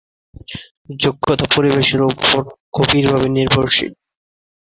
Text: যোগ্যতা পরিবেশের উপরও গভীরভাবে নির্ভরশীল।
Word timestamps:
যোগ্যতা 0.99 1.45
পরিবেশের 1.55 2.01
উপরও 2.03 2.41
গভীরভাবে 2.77 3.27
নির্ভরশীল। 3.29 3.91